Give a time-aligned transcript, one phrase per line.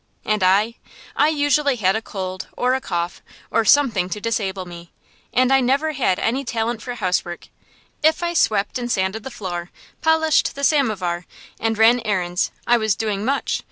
[0.25, 0.77] And I?
[1.15, 4.91] I usually had a cold, or a cough, or something to disable me;
[5.31, 7.49] and I never had any talent for housework.
[8.01, 9.69] If I swept and sanded the floor,
[10.01, 11.27] polished the samovar,
[11.59, 13.59] and ran errands, I was doing much.